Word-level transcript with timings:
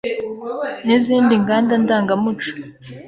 n’izindi 0.85 1.33
nganda 1.43 1.73
ndangamuco. 1.83 2.51